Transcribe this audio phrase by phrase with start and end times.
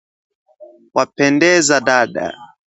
[0.95, 2.25] "Wapendeza dada